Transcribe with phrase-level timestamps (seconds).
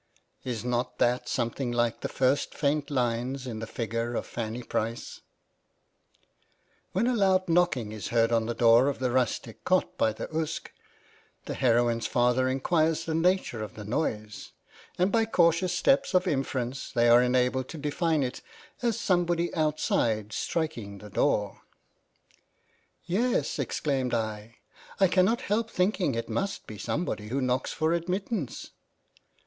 [0.43, 5.21] Is not that something like the first faint line in the figure of Fanny Price?
[6.91, 10.27] When a loud knocking is heard on the door of the Rustic Cot by the
[10.35, 10.73] Uske,
[11.45, 14.53] the heroine's father enquires the nature of the noise,
[14.97, 18.41] and by cautious steps of inference they are enabled to define it
[18.81, 21.61] as somebody outside striking the door.
[23.05, 24.55] "'Yes (exclaimed I)
[24.99, 28.71] I cannot help thinking it must be somebody who knocks for admittance.'